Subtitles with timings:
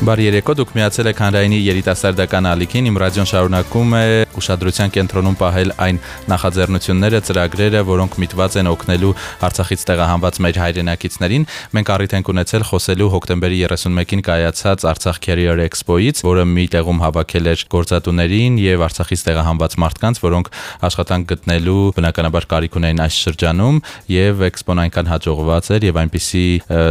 [0.00, 4.04] Բարի երեկո, դուք միացել եք հանրայինի երիտասարդական ալիքին։ Իմ ռադիոն շարունակում է
[4.40, 5.98] ուշադրության կենտրոնում պահել այն
[6.32, 9.12] նախաձեռնությունները, ծրագրերը, որոնք միտված են օգնելու
[9.44, 11.44] Արցախից տեղահանված մեր հայրենակիցներին։
[11.76, 17.52] Մենք առիթ ենք ունեցել խոսելու հոկտեմբերի 31-ին կայացած Արցախ Career Expo-ից, որը մի տեղում հավաքել
[17.52, 20.50] էր գործատուներին եւ Արցախից տեղահանված մարդկանց, որոնք
[20.88, 23.82] աշխատանք գտնելու բնականաբար կարիք ունեն այս շրջանում
[24.16, 26.46] եւ Expo-ն այնքան հաջողված էր եւ այնպիսի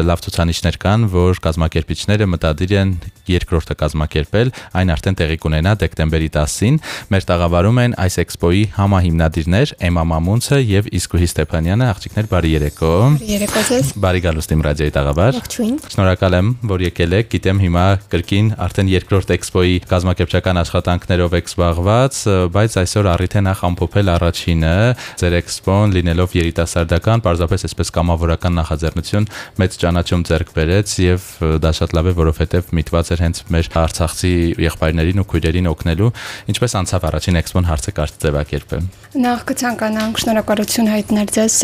[0.09, 2.98] լավ ցուցանիշներ կան, որ կազմակերպիչները մտադիր են
[3.29, 6.79] երկրորդը կազմակերպել, այն արդեն տեղի կունենա դեկտեմբերի 10-ին։
[7.13, 12.93] Մեր տաղավարում են այս էքսպոյի համահիմնադիրներ Էմա Մամունցը եւ Իսկուհի Ստեփանյանը, աղջիկներ բարի երեկո։
[13.29, 17.85] Երեկո ձեզ։ Բարի գալուստ իմ ռադիոյի տաղավար։ Ողջույն։ Շնորհակալ եմ, որ եկել եք։ Գիտեմ հիմա
[18.09, 22.19] կրկին արդեն երկրորդ էքսպոյի կազմակերպչական աշխատանքներով եք զբաղված,
[22.55, 24.75] բայց այսօր առիթ է նախ ամփոփել առաջինը։
[25.19, 31.27] Ձեր էքսպոն լինելով երիտասարդական, parzapes այսպես կամավորական նախաձեռնություն մեծ ճանաչում ձեռք բերեց եւ
[31.63, 34.31] դա շատ լավ է, որովհետեւ միտված էր հենց մեր Արցախցի
[34.65, 36.09] եղբայրներին ու քույրերին օգնելու։
[36.49, 38.87] Ինչպես անցավ առաջին էքսպոն հարցը կարճ ձևակերպեմ։
[39.19, 41.55] Նախ կցանկանանք շնորհակալություն հայտնել ձեզ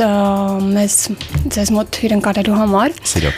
[0.76, 0.96] մեզ
[1.56, 3.32] ձեզ մոտ իրենկալելու համար։ Սիրո։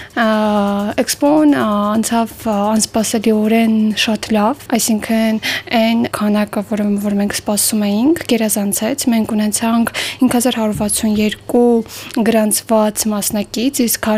[1.03, 5.41] Էքսպոն անցավ անսպասելիորեն շատ լավ, այսինքն
[5.77, 9.88] այն քանակը, որը որ մենք սպասում էինք, գերազանցեց։ Մենք ունեցանք
[10.23, 14.09] 5162 գրանցված մասնակից, իսկ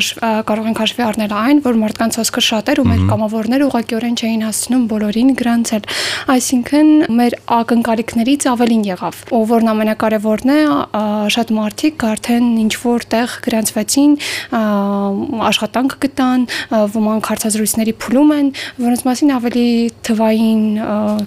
[0.50, 4.44] կարող ենք հաշվի առնել այն, որ մարդկանց հոսքը շատ էր ու մեր կամավորները ուղղակիորեն չէին
[4.48, 5.88] հասցնում բոլորին գրանցել։
[6.34, 10.60] Այսինքն մեր ակնկալիքներից ավելին եղավ։ Ու որն ամենակարևորն է,
[11.36, 14.14] շատ մարդիկ արդեն ինչ որտեղ գրանցվեցին,
[15.50, 16.46] աշխատանք գտան,
[17.00, 19.68] ոմանք հարցազրույցների փուլում են, որոնց մասին ավելի
[20.10, 20.64] թվային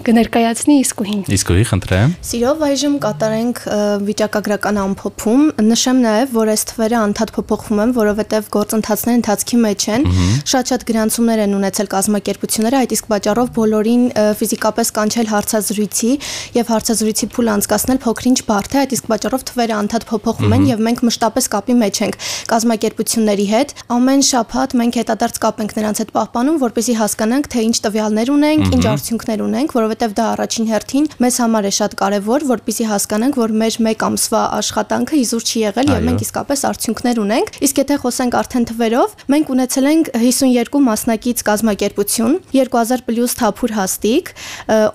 [0.07, 3.61] կներկայացնի Իսկուհին։ Իսկուհի, խնդրեմ։ Սիրով այժմ կատարենք
[4.07, 10.07] վիճակագրական ամփոփում։ Նշեմ նաև, որ այս թվերը անդադ փոփոխվում են, որովհետև գործընթացները ընթացքի մեջ են։
[10.53, 11.89] Շատ-շատ գրանցումներ են ունեցել
[12.23, 14.03] կազմակերպությունները, այդ իսկ պատճառով բոլորին
[14.39, 16.11] ֆիզիկապես կանչել հարցազրույցի
[16.55, 20.83] եւ հարցազրույցի փուլ անցկացնել փոքրինչ բարդ է, այդ իսկ պատճառով թվերը անդադ փոփոխվում են եւ
[20.87, 22.17] մենք մշտապես կապի մեջ ենք
[22.53, 27.75] կազմակերպությունների հետ։ Ամեն շաբաթ մենք հետադարձ կապ ենք նրանց հետ պահպանում, որպեսզի հասկանանք, թե ինչ
[27.83, 32.87] տվյալներ ունենք, ինչ արդյունքներ ունենք, որովհետեւ դա առաջին հերթին մեզ համար է շատ կարեւոր, որպեսզի
[32.93, 37.81] հասկանանք, որ մեր մեկ ամսվա աշխատանքը իզուր չի եղել եւ մենք իսկապես արդյունքներ ունենք։ Իսկ
[37.83, 44.31] եթե խոսենք արդեն թվերով, մենք ունեցել ենք 52 մասնակից կազմակերպություն, 2000 պլյուս թափուր հաստիկ,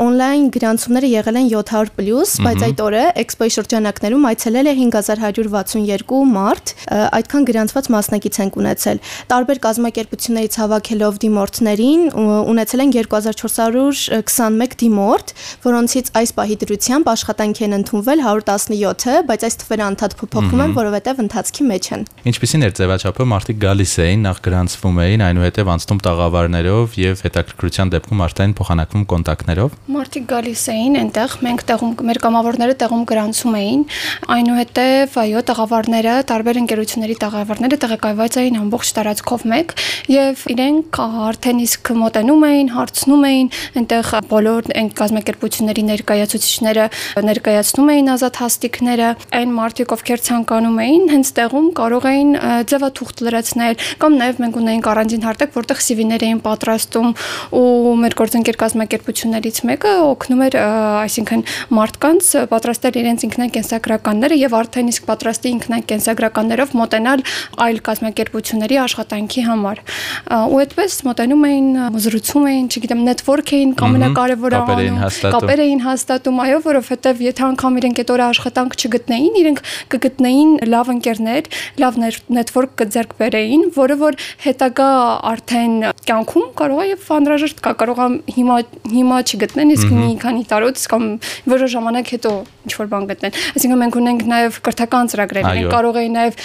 [0.04, 6.72] on-line գրանցումները եղել են 700 պլյուս, բայց այդ օրը Expo-ի շրջանակներում այցելել է 5162 մարդ,
[7.18, 9.00] այդքան գրանցված մասնակից ենք ունեցել։
[9.32, 12.02] Տարբեր կազմակերպություններից հավաքելով դիմորդներին
[12.52, 15.34] ունեցել են 2421 դիմորդ,
[15.68, 21.22] որոնցից այս պահի դրությամբ աշխատանքի են ընդունվել 117-ը, բայց այս թվերը անդադ փոփոխվում են, որովհետև
[21.24, 26.86] ընթացքի մեջ են։ Ինչպեսին էր ձևաչափը, մարդիկ գալիս էին, նախ գրանցվում էին, այնուհետև անցնում տաղավարներով
[26.98, 33.04] եւ հետաքրքրության դեպքում արդեն փոխանակվում կոնտակտներով։ Մարդիկ գալիս էին այնտեղ, մենք տեղում մեր կամավորները տեղում
[33.08, 33.82] գրանցում էին,
[34.38, 39.74] այնուհետև այո, տաղավարները, տարբեր ընկերությունների տաղավարները տեղակայված էին ամբողջ տարածքով մեկ
[40.12, 43.48] եւ իրենք արդեն իսկ մոտենում էին, հարցնում էին,
[43.78, 46.84] այնտեղ բոլոր այն կազմակերպությունների ներկայացուցիչները
[47.28, 49.08] ներկայացնում էին ազատ հաստիկները,
[49.38, 52.30] այն մարդիկ, ովքեր ցանկանում էին, հենց տեղում կարող էին
[52.72, 56.40] ձևաթուղթ լրացնել կամ նաև մենք ունեինք առանձին հարտակ, որտեղ CV-ներ էին
[56.98, 57.14] պատրաստում
[57.58, 60.56] ու մեր գործընկեր կազմակերպություններից մեկը օգնում էր,
[61.04, 61.42] այսինքն
[61.78, 67.24] մարդկանց պատրաստել իրենց ինքնակենսագրականները եւ արդեն իսկ պատրաստի ինքնակենսագրականներով մոտենալ
[67.68, 69.82] այլ կազմակերպությունների աշխատանքի համար։
[70.38, 71.68] Ու այդպես մոտենում էին,
[72.08, 74.98] զրուցում էին, չգիտեմ, network էին ամենակարևորը անում,
[75.38, 79.62] կապեր էին հաստատում, այո, որովհետեւ եթե անգամ իրենք այդ օրը աշխատանք չգտնեին, իրենք
[79.94, 81.50] կգտնեին լավ ընկերներ,
[81.82, 82.00] լավ
[82.38, 84.88] network կձեռք բերեին, որը որ հետագա
[85.32, 85.74] արդեն
[86.08, 88.56] կյանքում կարող է եւ անհրաժեշտ կա, կարող է հիմա
[88.92, 91.04] հիմա չգտնեն, իսկ մի քանի տարուց կամ
[91.52, 92.32] որոշ ժամանակ հետո
[92.68, 96.40] ինչ որ բան գտնեն։ Այսինքն մենք ունենք նաեւ կրթական ծրագրեր, մենք կարող էինք նաեւ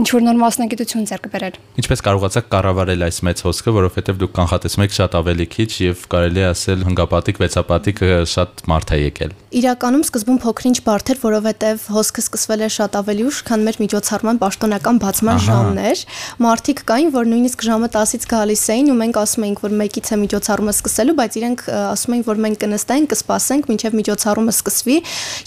[0.00, 4.84] ինչ որ նոր մասնագիտություն ձեռք բերել։ Ինչպես կարողացաք կառավարել այս մեծ հոսքը, որովհետեւ դուք կանխատեսում
[4.86, 10.04] եք շատ ավելի քիչ եւ կարելի է ասել հնգապատիկ, վեցապատիկ շատ մարդ է եկել։ Իրականում
[10.06, 15.00] սկզբում փոքրինչ բարդ էր, որովհետեւ հոսքը սկսվել էր շատ ավելի ուշ, քան մեր միջոցառման պաշտոնական
[15.02, 16.04] բացման ժամն էր։
[16.46, 20.10] Մարդիկ կային, որ նույնիսկ ժամը 10-ից գալիս էին ու մենք ասում էինք, ենք, որ մեկից
[20.10, 24.96] է միջոցառումը սկսելու, բայց իրենք ասում էին, որ մենք կնստենք, կսպասենք, մինչև միջոցառումը սկսվի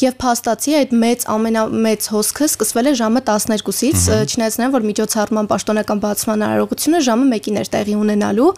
[0.04, 6.04] եւ փաստացի այդ մեծ ամենամեծ հոսքը սկսվել է ժամը 12-ից, չնայած նրան, որ միջոցառման պաշտոնական
[6.04, 8.50] բացման արարողությունը ժամը 1-ին էր տեղի ունենալու։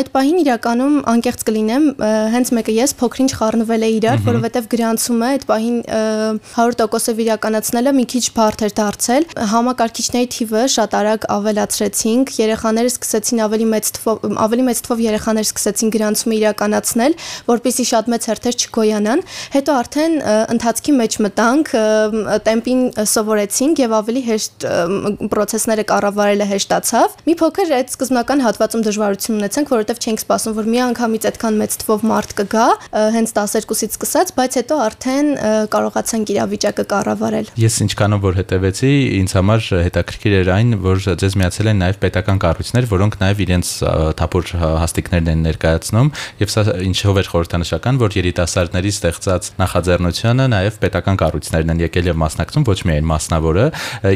[0.00, 1.86] Այդ պահին իրականում անկեղծ կլինեմ,
[2.34, 8.24] հենց մեկը ես փոքրինչ խառնվել է իրար, որովհետեւ գրանցումը այդ պահին 100%-ով իրականացնելը մի քիչ
[8.36, 14.82] բարդ էր դարձել։ Համակարգիչների թիվը շատ արագ ավելացրեցինք, երեխաները սկսեցին ավելի մեծ թվով ավելի մեծ
[14.86, 17.16] թվով երեխաներ սկսեցին գրանցումը իրականացնել,
[17.50, 19.24] որpիսի շատ մեծ հերթեր չգոյանան։
[19.54, 20.14] Հետո արդեն
[20.54, 21.72] ընթացքի մեջ մտանք,
[22.50, 24.66] տեմպին սովորեցինք եւ ավելի հեշտ
[25.30, 30.80] process-ները կառավարելը հեշտացավ։ Մի փոքր այդ սկզբնական հատվածում դժվարություն ունեցանք, որովհետեւ չենք սպասում, որ մի
[30.90, 32.66] անգամից այդքան մեծ թվով մարդ կգա,
[33.16, 35.28] հենց 12-ից սկսած, բայց հետո արդեն
[35.74, 41.70] կարողացանք իրավիճակը կառավարել։ Ես ինչքանով որ հետևեցի, ինձ համար հետաքրքիր էր այն, որ ձեզ միացել
[41.70, 43.72] են նաև պետական կառույցներ, որոնք նաև իրենց
[44.20, 46.10] թափուր հաստիկներն են ներկայացնում,
[46.40, 52.20] եւ սա ինչով էր խորհրդանշական, որ երիտասարդների ստեղծած նախաձեռնությունը նաև պետական կառույցներն են եկել եւ
[52.20, 53.66] մասնակցում, ոչ միայն մասնավորը,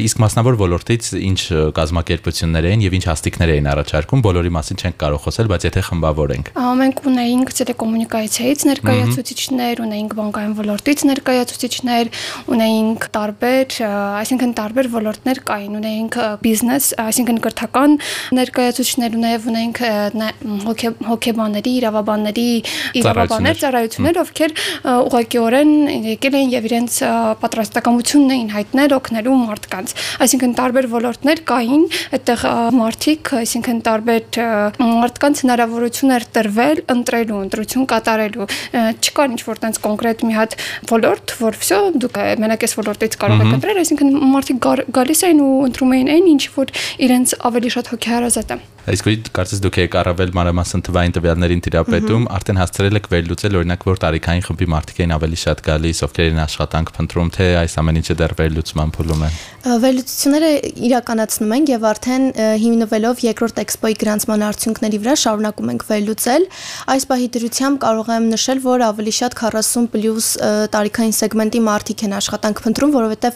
[0.04, 1.40] իսկ մասնավոր ոլորտից ինչ
[1.78, 6.50] կազմակերպություններ էին եւ ինչ հաստիկներ էին առաջարկում, բոլորի մասին չենք կարող խոսել, բայց եթե խմբավորենք։
[6.84, 12.10] Մենք ունեինք տելեկոմունիկացիայից ներկայացուցիչներ, ունեինք բանկային ոլորտից ներկայացուցիչներ,
[12.54, 13.76] ունեինք տարբեր,
[14.24, 17.96] այսինքն տարբեր ոլորտներ կային, ունեինք բիզնես, այսինքն կրթական
[18.38, 19.80] ներկայացուցիչներ, նաև ունեինք
[21.08, 22.46] հոգեբանների, իրավաբանների,
[23.00, 24.54] իրավաբաններ, ծառայություններ, ովքեր
[25.04, 25.72] ուղղակիորեն
[26.14, 26.98] եկել էին եւ իրենց
[27.44, 29.94] պատրաստակամությունն էին հայտնել օգնելու մարդկանց։
[30.24, 31.84] Այսինքն տարբեր ոլորտներ կային,
[32.18, 32.44] այդտեղ
[32.78, 34.40] մարդիկ, այսինքն տարբեր
[34.84, 38.48] մարդկանց հնարավորություն էր տրվել ընտրելու, ընտրություն կատարելու։
[39.04, 40.56] Չկար ինչ որ տենց կոնկրետ մի հատ
[40.90, 45.50] ոլորտ, որ վсё դուք մենակ այս ոլորտից կարող եք ընտրել, այսինքն մարդիկ գալիս էին ու
[45.68, 46.72] ընտրում էին այն, ինչ որ
[47.08, 52.58] իրենց ավելի շատ հոգեհարազատ է։ Այսինքն կարծես դուք եք առավել մանրամասն թվային տվյալներին տիրապետում, արդեն
[52.60, 56.92] հասցրել եք վերլուծել օրինակ որ տարիքային խմբի մարդիկ են ավելի շատ գալիս, ովքեր են աշխատանք
[56.94, 59.30] փնտրում, թե այս ամեն ինչը դեռ վերլուծման փուլում է։
[59.64, 60.50] Վերլուծությունները
[60.86, 62.24] իրականացնում ենք եւ արդեն
[62.64, 66.46] հիմնվելով երկրորդ էքսպոյի գրանցման արդյունքների վրա շարունակում ենք վերլուծել։
[66.94, 70.28] Այս պահի դրությամբ կարող եմ նշել, որ ավելի շատ 40+
[70.74, 73.34] տարիքային սեգմենտի մարդիկ են աշխատանք փնտրում, որովհետեւ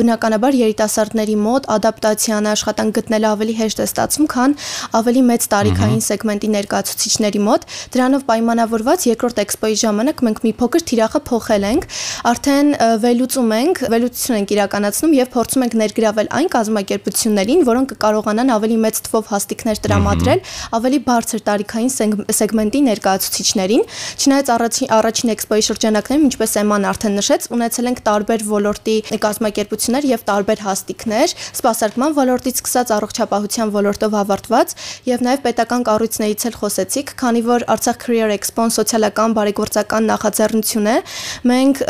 [0.00, 4.56] բնականաբար երիտասարդների մոտ ադապտացիան աշխատանք գտնելը ավելի հեշտ է ստացվում, քան
[5.00, 11.20] ավելի մեծ տարիքային սեգմենտի ներկայացուցիչների մոտ։ Դրանով պայմանավորված երկրորդ էքսպոյի ժամանակ մենք մի փոքր թիրախը
[11.30, 11.86] փոխել ենք,
[12.30, 12.68] արդեն
[13.04, 19.00] վերլուծում ենք, վերլուծություն ենք իրականացնում եւ փորձում ենք ներգրավել այն կազմակերպություններին, որոնք կկարողանան ավելի մեծ
[19.10, 20.40] թվով հաստիկներ տրամադրել
[20.80, 21.92] ավելի բարձր տարիքային
[22.40, 23.84] սեգմենտի ներկայացուցիչներին։
[24.20, 30.24] Չնայած առաջին առաջին էքսպոյի շրջանակներում, ինչպես Էման արդեն նշեց, ունեցել ենք տարբեր ոլորտի կազմակերպություններ եւ
[30.30, 34.74] տարբեր հաստիկներ, սպասարկման ոլորտից սկսած առողջապահության ոլորտով ավարտված
[35.10, 40.96] եւ նաեւ պետական կառույցներից էլ խոսեցիք, քանի որ Արցախ Career Expo-ն սոցիալական բարեգործական նախաձեռնություն է,
[41.50, 41.80] մենք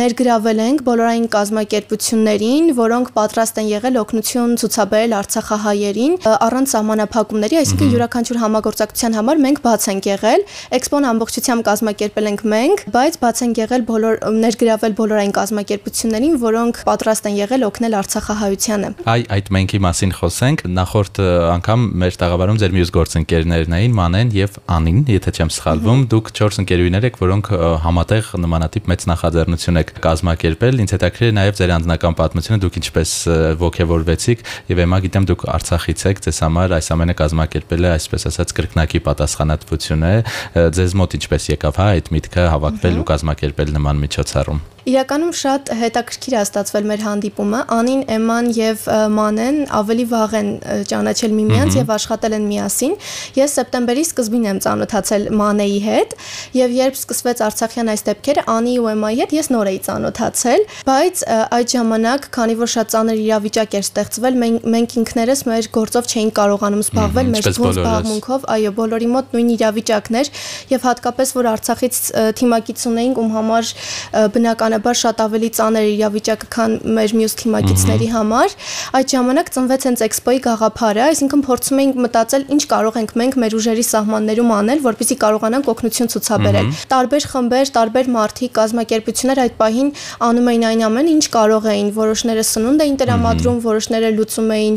[0.00, 8.40] ներգրավել ենք բոլորային կազմակերպություններին, որոնք պատրաստ են եղել օգնություն ցուցաբերել Արցախահայերին առանց սահմանափակումների, այսինքն յուրաքանչյուր
[8.44, 10.44] համագործակցության համար մենք բաց ենք եղել։
[10.80, 17.30] Էքսպոն ամբողջությամբ կազմակերպել ենք մենք, բայց բաց ենք եղել բոլոր ներգրավել բոլորային կազմակերպություններին, որոնք պատրաստ
[17.30, 21.20] են եղել օգնել Արցախահայությանը։ Այ այդ մենքի մասին խոսենք։ Նախորդ
[21.50, 26.58] անգամ մեր տաղավարում ձեր մյուս գործընկերներն էին Մանեն եւ Անին, եթե չեմ սխալվում։ Դուք 4
[26.62, 27.50] ընկերուներ եք, որոնք
[27.84, 33.14] համատեղ նմանատիպ մեծ նախաձեռնություն եք կազմակերպել։ Ինձ հետաքրքիր է նաեւ ձեր անձնական պատմությունը, դուք ինչպես
[33.60, 38.54] ողջևորվեցիք եւ եմա գիտեմ դուք Արցախից եք, ձեզ համար այս ամենը կազմակերպել է այսպես ասած
[38.60, 40.14] կրկնակի պատասխանատվություն է։
[40.80, 46.34] Ձեզ մոտ ինչպես եկավ հա այդ միտքը հավաքվել ու կազմակերպել նման միջոցառում։ Իրականում շատ հետաքրքիր
[46.34, 50.48] է ստացվել մեր հանդիպումը։ Անին, Էման եւ Մանեն ավելի վաղ են
[50.90, 52.89] ճանաչել միմյանց եւ աշխատել են միասին։
[53.36, 56.14] Ես սեպտեմբերի սկզբին եմ ծանոթացել Մանեի հետ
[56.56, 61.24] եւ երբ սկսվեց Արցախյան այս դեպքերը, Անի ու Էմայի հետ ես նոր էի ծանոթացել, բայց
[61.60, 66.84] այդ ժամանակ, քանի որ շատ ծանր իրավիճակ էր ստեղծվել, մենք ինքներս մեր գործով չէինք կարողանում
[66.90, 70.30] զբաղվել մեր ո՞ր զբաղմունքով, այո, բոլորի մոտ նույն իրավիճակն էր
[70.70, 72.00] եւ հատկապես որ Արցախից
[72.40, 73.70] թիմակից ունեինք, ում համար
[74.30, 78.54] բնական բնականաբար շատ ավելի ծանր իրավիճակը, քան մեր մյուս թիմակիցների համար։
[78.98, 83.56] Այդ ժամանակ ծնվեց հենց էքսպոյի գաղափարը, այսինքն փորձում էինք մտածել ինչ կարող ենք մենք մեր
[83.60, 89.90] ուժերի սահմաններում անել, որպեսզի կարողանանք օգնություն ցուցաբերել։ Տարբեր խմբեր, տարբեր մարդիկ, կազմակերպություններ այդ պահին
[90.30, 94.76] անում էին այն ամենը, ինչ կարող էին։ Որոշները սնունդ էին տրամադրում, որոշները լուծում էին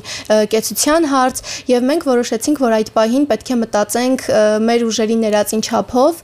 [0.53, 1.41] կեցության հարց,
[1.73, 4.25] եւ մենք որոշեցինք, որ այդ պահին պետք է մտածենք
[4.63, 6.23] մեր ուժերի ներածին չափով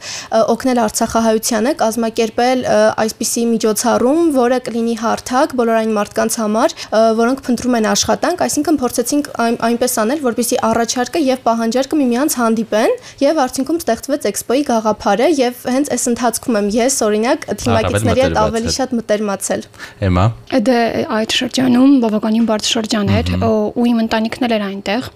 [0.49, 2.63] օգնել Արցախահայությանը, կազմակերպել
[3.03, 6.75] այսպիսի միջոցառում, որը կլինի հարթակ բոլոր այն մարդկանց համար,
[7.19, 11.58] որոնք փնտրում են աշխատանք, այսինքն փորձեցինք այն, այնպես անել, որպեսզի առաջարկը եւ պահանջարկը
[11.99, 18.23] միմյանց հանդիպեն եւ արդյունքում ստեղծվեց էքսպոյի գաղափարը եւ հենց այս ընթացքում եմ ես օրինակ թիմակիցների
[18.25, 19.65] հետ ավելի շատ մտերմացել։
[20.09, 20.25] Էմա։
[20.69, 20.77] Դե
[21.19, 25.09] այդ շրջանում բավականին բարձր շրջան էր ու իմ ընտանիքն էր այնտեղ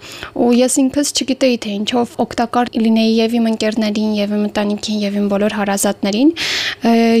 [0.44, 5.18] ու ես ինքս չգիտեի թե ինչով օգտակար լինեի եւ իմ ընկերներին եւ իմ ընտանիքին եւ
[5.20, 6.30] իմ բոլոր հարազատներին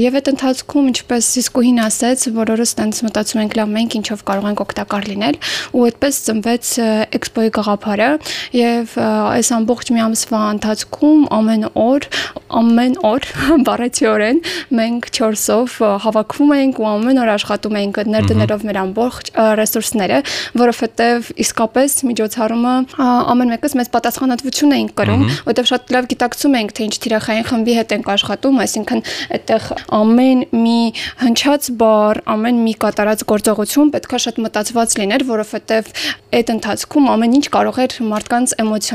[0.04, 4.62] եւ այդ ընթացքում ինչպես Սիսկուհին ասաց բոլորս տենց մտածում ենք լավ մենք ինչով կարող ենք
[4.64, 5.38] օգտակար լինել
[5.74, 6.72] ու այդպես ծնվեց
[7.18, 8.10] էքսպոյի գաղափարը
[8.58, 8.96] եւ
[9.34, 12.06] այս ամբողջ մի ամսվա ընթացքում ամեն օր
[12.54, 13.26] ամեն օր
[13.68, 14.40] բառացիորեն
[14.78, 19.30] մենք 4-ով հավաքվում ենք ու ամեն օր աշխատում ենք ներդնելով մեր ամբողջ
[19.60, 20.18] ռեսուրսները,
[20.60, 26.86] որովհետև իսկապես միջոցառումը ամեն մեկս մեծ պատասխանատվություն էինք կրում, որովհետև շատ լավ գիտակցում ենք, թե
[26.88, 29.02] ինչ թիրախային խմբի հետ ենք աշխատում, այսինքն
[29.34, 29.68] այդտեղ
[29.98, 30.78] ամեն մի
[31.24, 35.92] հնչած բառ, ամեն մի կատարած գործողություն պետքա շատ մտածված լիներ, որովհետև
[36.34, 38.54] այդ ընթացքում ամեն ինչ կարող էր մարդկանց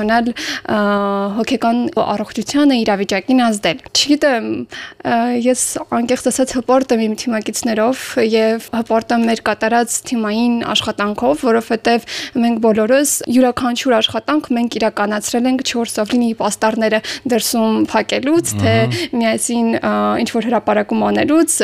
[0.09, 0.29] էմոցիոնալ
[1.37, 4.47] հոգեկան առողջությանը իրավիճակին ազդել։ Չգիտեմ,
[5.45, 5.61] ես
[5.99, 12.07] անկեղծ ասած հպորտ եմ իմ թիմակիցներով եւ հպորտ եմ մեր կատարած թիմային աշխատանքով, որովհետեւ
[12.43, 16.99] մենք բոլորս յուրաքանչյուր աշխատանք մենք իրականացրել ենք 4-ով լինի պաստառները
[17.29, 18.75] դրսում փակելուց, թե
[19.19, 19.69] միասին
[20.23, 21.57] ինչ որ հրապարակում անելուց,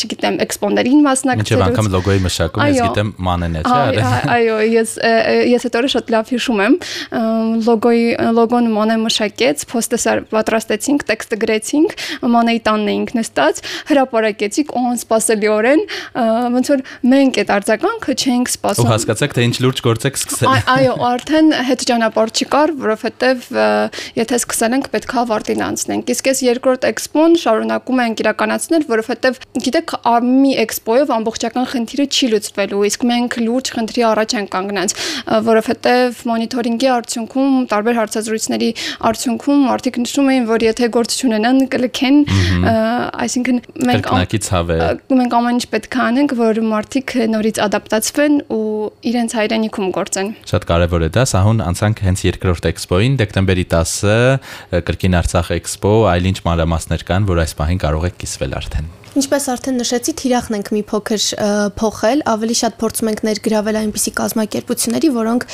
[0.00, 4.94] չգիտեմ, էքսպոներին մասնակցելուց։ Ինչեւ անգամ լոգոյի մշակում, ես գիտեմ մանեն է, չէ՞։ Այո, ես
[5.50, 6.76] ես այդ օրը շատ լավ հիշում եմ։
[7.70, 11.94] Լոգոյի լոգոն մանե մշակեց, post-ը պատրաստեցինք, տեքստը գրեցինք,
[12.34, 13.60] մանեի տանն էինք նստած,
[13.90, 15.82] հրապարակեցինք անսպասելիորեն,
[16.56, 20.50] ոնց որ մենք այդ արձագանքը չենք սպասում։ Ու հասկացաք, թե ինչ լուրջ գործ եք սկսել։
[20.74, 23.46] Այո, արդեն հետ ճանապարհ չկար, որովհետև
[24.20, 29.94] եթե սկսել ենք, պետքա ավարտին անցնենք։ Իսկ այս երկրորդ էքսպոն շարունակում ենք իրականացնել, որովհետև գիտեք,
[30.40, 34.94] մի էքսպոյով ամբողջական խնդիրը չի լուծվելու, իսկ մենք լուրջ խնդրի առաջ ենք կանգնած,
[35.50, 38.70] որովհետև մոնիթորինգի արդյունքում տարբեր հարցազրույցների
[39.10, 42.18] արդյունքում մարդիկ նշում էին, որ եթե գործ չունենան կլքեն,
[43.24, 44.10] այսինքն մենք
[45.20, 48.62] մենք ամեն ինչ պետք է անենք, որ մարդիկ նորից ադապտացվեն ու
[49.10, 55.18] իրենց հայրենիքում գործեն։ Շատ կարևոր է դա, սահուն անցանք հենց երկրորդ էքսպոին, դեկտեմբերի 10-ը կրկին
[55.20, 59.80] Արցախ էքսպո, այլ ինչ մանրամասներ կան, որ այս պահին կարող եք կիսվել արդեն։ Ինչպես արդեն
[59.80, 61.22] նշեցի, թիրախն ենք մի փոքր
[61.74, 65.46] փոխել, ավելի շատ փորձում ենք ներգրավել այնպիսի կազմակերպությունների, որոնք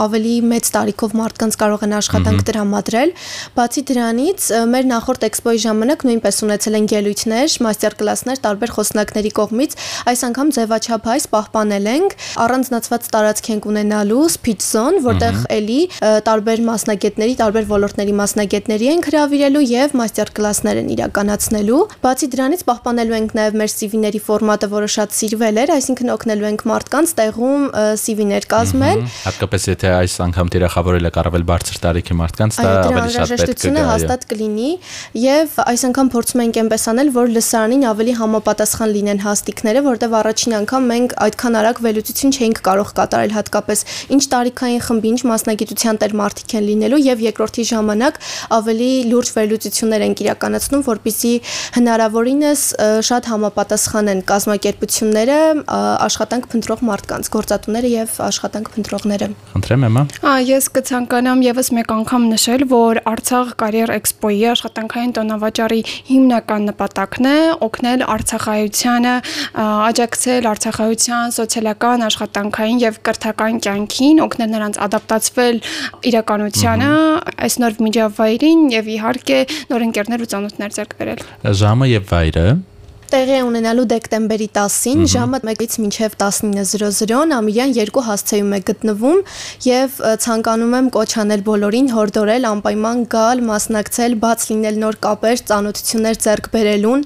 [0.00, 3.12] ավելի մեծ տարիքով մարդկանց կարող են աշխատանք տրամադրել։
[3.58, 9.76] Բացի դրանից, մեր նախորդ էքսպոյի ժամանակ նույնպես ունեցել են ելույթներ, մաստեր կլասներ տարբեր խոսնակների կողմից։
[10.08, 12.16] Այս անգամ ձևաչափայս պահպանել ենք,
[12.48, 15.80] առանձնացված տարածք ենք ունենալու speech zone, որտեղ էլի
[16.24, 22.68] տարբեր մասնագետների, տարբեր ոլորտների մասնագետների են հրավիրելու եւ մաստեր կլասներ են իրականացնելու։ Բացի դրանից Դրանից
[22.70, 27.62] պահպանելու ենք նաև մեր CV-ների ֆորմատը, որը շատ սիրվել էր, այսինքն օգնելու ենք մարդկանց տեղում
[27.98, 33.34] CV-ներ կազմել։ Հատկապես եթե այս անգամ տիրախավորել եք առավել բարձր տարիքի մարդկանց, դա ավելի շատ
[33.42, 34.70] պետք է գա։ հաստատ կլինի
[35.24, 40.56] եւ այս անգամ փորձում ենք այնպես անել, որ լսարանին ավելի համապատասխան լինեն հաստիկները, որտեղ առաջին
[40.62, 43.84] անգամ մենք այդքան արագ վերլուծություն չէինք կարող կատարել հատկապես
[44.14, 48.20] ինչ տարիքային խմբի, ինչ մասնագիտության տեր մարդիկ են լինելու եւ երկրորդի ժամանակ
[48.54, 51.32] ավելի լուրջ վերլուծություններ ենք իրականացնում, որpիսի
[51.74, 55.36] հնարավորին Վերջինս շատ համապատասխան են կազմակերպությունները
[56.04, 62.26] աշխատանք փնտրող մարդկանց, գործատուները եւ աշխատանք փնտրողները։ Խնդրեմ եմա։ Ա ես կցանկանամ եւս մեկ անգամ
[62.34, 69.14] նշել, որ Արցախ կարիեր էքսպոյի աշխատանքային տոնավաճառի հիմնական նպատակն է օգնել Արցախայությանը
[69.64, 75.56] աջակցել Արցախայության սոցիալական, աշխատանքային եւ կրթական կյանքին, օգնել նրանց ադապտացվել
[76.12, 76.92] իրականությանը,
[77.48, 79.40] այս նոր միջավայրին եւ իհարկե
[79.72, 81.24] նոր ընկերներ ու ծանոթներ ձեռք բերել։
[81.64, 82.54] Ժամը եւ վայրը վայրը
[83.14, 89.20] տեղի ունենալու դեկտեմբերի 10-ին ժամը 1-ից մինչև 19:00 ամիրյան երկու հասցեում է գտնվում
[89.66, 96.18] եւ ցանկանում եմ կոչ անել բոլորին հորդորել անպայման գալ, մասնակցել, բաց լինել նոր կապեր, ծանոթություններ
[96.24, 97.04] ձեռք բերելուն,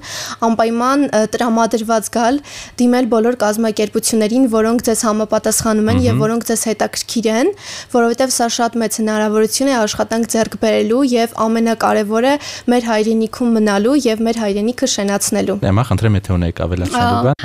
[0.49, 1.05] անպայման
[1.37, 2.41] տրամադրված գալ,
[2.81, 7.53] դիմել բոլոր կազմակերպություններին, որոնք ձեզ համապատասխանում են եւ որոնք ձեզ հետաքրքիր են,
[7.93, 12.33] որովհետեւ սա շատ մեծ հնարավորություն է աշխատանք ձեռք բերելու եւ ամենակարևորը
[12.73, 17.44] մեր հայրենիքում մնալու եւ մեր հայրենիքը շենացնելու։ Եմա խնդրեմ, եթե ունեք ավելացնելու բան։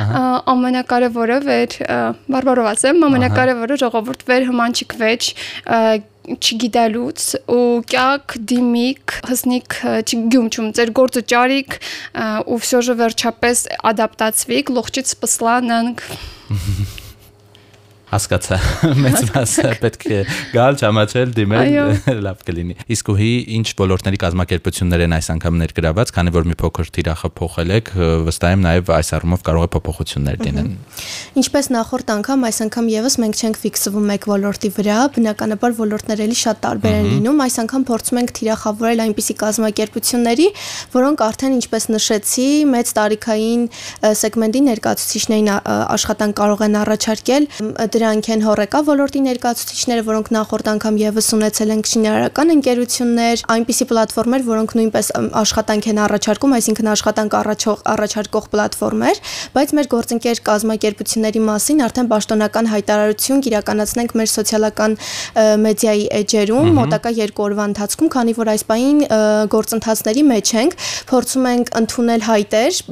[0.53, 1.75] Ամենակարևորը վեր
[2.35, 5.29] բարբարով ասեմ, ամենակարևորը ժողովուրդ վեր հմանչիկվեջ
[6.29, 11.77] չգիտելուց ու կյակ դիմիկ հսնիկ չգյումչում ձեր գործը ճարիք
[12.45, 16.05] ու всё же վերջապես ադապտացվիկ լողջից սպսլանանք
[18.14, 18.56] Հասկացա։
[19.04, 20.18] Մեծ մասը պետք է
[20.54, 21.72] գալ, ճանաչել, դիմել,
[22.26, 26.90] լավ կլինի։ Իսկ ուհի ինչ ոլորտների կազմակերպություններ են այս անգամ ներգրաված, քանի որ մի փոքր
[26.94, 27.90] թիրախը փոխել եք,
[28.28, 30.70] վստահ եմ նաև այս առումով կարող է փոփոխություններ լինեն։
[31.42, 36.38] Ինչպես նախորդ անգամ, այս անգամ եւս մենք չենք ֆիքսվում մեկ ոլորտի վրա, բնականաբար ոլորտները էլի
[36.44, 40.48] շատ տարբեր են լինում։ Այս անգամ փորձում ենք թիրախավորել այնպիսի կազմակերպությունների,
[40.94, 43.64] որոնք արդեն ինչպես նշեցի, մեծ տարիքային
[44.22, 45.50] սեգմենտի ներկայացուցիչներին
[45.94, 47.48] աշխատանք կարող են առաջարկել։
[48.04, 54.42] Դրանք են հորեկա ոլորտի ներկայացուցիչները, որոնք նախորդ անգամ եւս ունեցել են շինարարական ընկերություններ, այնպիսի պլատֆորմեր,
[54.44, 55.08] որոնք նույնպես
[55.40, 59.22] աշխատանք են առաջարկում, այսինքն աշխատանք առաջող առաջարկող պլատֆորմեր,
[59.56, 64.98] բայց մեր գործընկեր կազմակերպությունների մասին արդեն պաշտոնական հայտարարություն կիրականացնենք մեր սոցիալական
[65.64, 69.00] մեդիայի էջերում մոտակա 2 օրվա ընթացքում, քանի որ այս պահին
[69.54, 72.82] գործընթացների մեջ ենք, փորձում ենք ընդունել հայտեր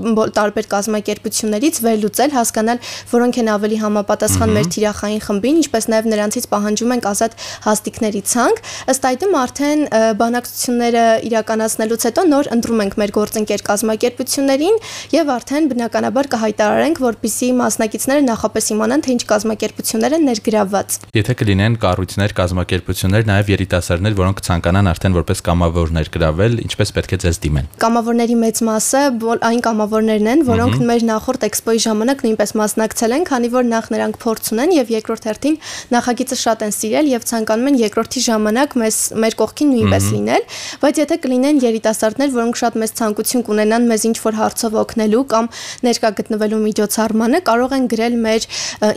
[0.40, 4.71] տարբեր կազմակերպություններից, վերլուծել, հասկանալ, որոնք են ավելի համապատասխան մեր
[5.02, 7.32] թիրախային խմբին, ինչպես նաև նրանցից պահանջում ենք ազատ
[7.66, 8.59] հաստիկների ցանկ։
[8.92, 9.80] Ըստ այդմ արդեն
[10.23, 14.76] բանակցությունները իրականացնելուց հետո նոր ընտրում ենք մեր գործընկեր կազմակերպություններին
[15.12, 21.76] եւ արդեն բնականաբար կհայտարարենք, որպիսի մասնակիցները նախապես իմանան, թե ինչ կազմակերպություններ են ներգրավված։ Եթե կլինեն
[21.82, 27.71] կառույցներ, կազմակերպություններ, նաև երիտասարդներ, որոնք ցանկանան արդեն որպես կամավոր ներգրավել, ինչպես պետք է ձեզ դիմեն։
[27.82, 29.02] Կամավորների մեծ մասը
[29.42, 34.18] այն կամավորներն են, որոնք մեր նախորդ էքսպոյի ժամանակ նույնպես մասնակցել են, քանի որ նախ նրանք
[34.23, 35.56] փորձ ունեն եւ երկրորդ հերթին
[35.92, 40.46] նախագիծը շատ են սիրել եւ ցանկանում են երկրորդի ժամանակ մեզ մեր կողքին նույնպես լինել,
[40.82, 45.49] բայց եթե կլինեն երիտասարդներ, որոնք շատ մեծ ցանկություն կունենան մեզ ինչ որ հարցով օգնելու կամ
[45.87, 48.49] ներկա գտնվելու միջոցառմանը, կարող են գրել մեր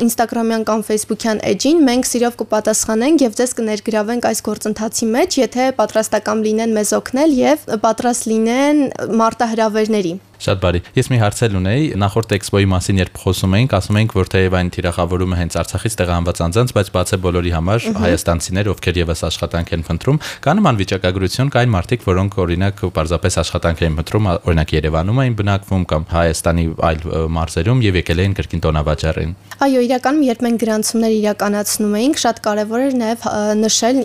[0.06, 6.46] Instagram-յան կամ Facebook-յան էջին, մենք սիրով կպատասխանենք եւ ձեզ կներգրավենք այս գործընթացի մեջ, եթե պատրաստական
[6.46, 8.82] լինեն մեզ օգնել եւ պատրաստ լինեն
[9.22, 14.12] մարտահրավերների։ Շատ բարի։ Ես մի հարցել ունեի նախորդ էքսպոյի մասին, երբ խոսում էինք, ասում էինք,
[14.14, 19.00] որ թեև այն թիրախավորումը հենց Արցախից տեղահանված անձանց, բայց բաց է բոլորի համար հայաստանցիներ, ովքեր
[19.02, 24.30] եւս աշխատանք են փնտրում, կա նման վիճակագրություն, կային մարդիկ, որոնք օրինակ պարզապես աշխատանք էին փնտրում,
[24.46, 27.02] օրինակ Երևանում էին բնակվում կամ Հայաստանի այլ
[27.36, 29.34] մարզերում եւ եկել էին կրկին տոնավաճառին։
[29.66, 33.26] Այո, իրականում երբ մենք գրանցումներ իրականացնում էինք, շատ կարեւոր էր նաեւ
[33.66, 34.02] նշել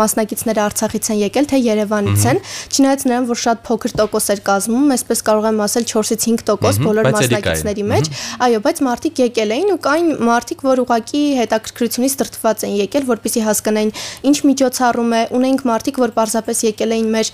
[0.00, 4.92] մասնակիցները Արցախից են եկել, թե Երևանից են, չնայած նրան, որ շատ փոքր տոկոս էր կազմում,
[5.00, 8.10] այսպես կարող եմ ասել 4-ից 5% բոլոր մասնակիցների մեջ։
[8.46, 13.44] Այո, բայց մարդիկ եկել էին ու կային մարդիկ, որ ուղակի հետաքրքրությունից տրտված են եկել, որպեսզի
[13.46, 13.92] հասկանային
[14.30, 17.32] ինչ միջոցառում է։ Ունենք մարդիկ, որ պարզապես եկել էին մեր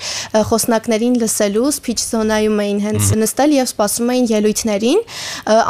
[0.50, 5.00] խոսնակներին լսելու, speech zone-այում էին հենց նստել եւ սպասում էին ելույթներին։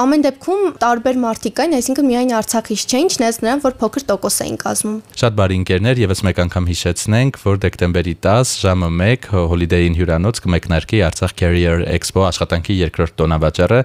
[0.06, 4.58] Ամեն դեպքում տարբեր մարդիկ կային, այսինքն միայն Արցախից չէին, չնայած նրան, որ փոքր տոկոս էին
[4.60, 10.40] կազմում։ Շատ բարի ընկերներ, եւս մեկ անգամ հիշեցնենք, որ դեկտեմբերի 10 ժամը 1 Holiday-ին հյուրանոց
[10.46, 13.80] կմեկնարկի Արցախ Career Expo աշխատանքի աշխատանքի երկրորդ տոնավաճառը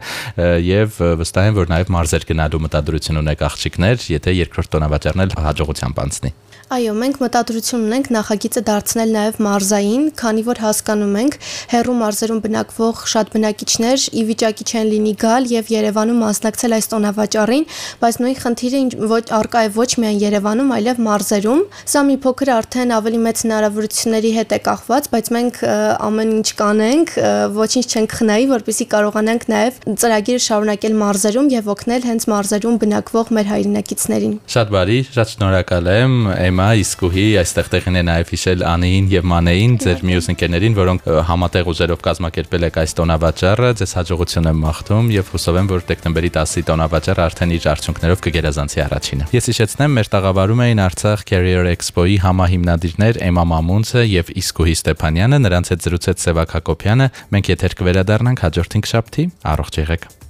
[0.68, 6.02] եւ վստահ եմ, որ նաեւ մարզեր գնալու մտադրություն ունեք աղջիկներ, եթե երկրորդ տոնավաճառն էլ հաջողությամբ
[6.06, 6.34] անցնի։
[6.72, 11.34] Այո, մենք մտադրություն ունենք նախագիծը դարձնել նաև մարզային, քանի որ հասկանում ենք
[11.74, 17.66] հերրու մարզերում բնակվող շատ բնակիչներ ի վիճակի չեն լինի գալ եւ Երևանում մասնակցել այս տոնավաճառին,
[18.00, 18.82] բայց նույն խնդիրը
[19.12, 24.32] ոչ արկա է ոչ միայն Երևանում, այլև մարզերում։ Սա մի փոքր արդեն ավելի մեծ հնարավորությունների
[24.40, 25.62] հետ է կախված, բայց մենք
[26.08, 27.14] ամեն ինչ կանենք,
[27.60, 33.52] ոչինչ չենք խնայի, որպեսզի կարողանանք նաև ծրագիրը շարունակել մարզերում եւ օգնել հենց մարզերում բնակվող մեր
[33.52, 38.64] հայրենակիցներին։ Շատ բարի, շատ շնորհակալ եմ Էմա հիմա իսկ ուհի այստեղ տեղին է նաև հիշել
[38.70, 44.50] Անեին եւ Մանեին, ձեր մյուս ընկերներին, որոնք համատեղ ուժերով կազմակերպել եք այս տոնավաճառը, ձեզ հաջողություն
[44.52, 49.50] եմ մաղթում եւ հուսով եմ, որ դեկտեմբերի 10-ի տոնավաճառը արդեն իր արդյունքներով կգերազանցի առաջինը։ Ես
[49.52, 55.86] հիշեցնեմ, մեր տաղավարում էին Արցախ Career Expo-ի համահիմնադիրներ Էմա Մամունցը եւ Իսկուհի Ստեփանյանը, նրանց հետ
[55.88, 60.21] զրուցեց Սևակ Հակոբյանը։ Մենք եթեր կվերադառնանք հաջորդին շաբթի։ Առողջ եղեք։